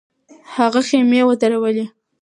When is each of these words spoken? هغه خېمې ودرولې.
هغه 0.55 0.81
خېمې 0.87 1.21
ودرولې. 1.27 1.85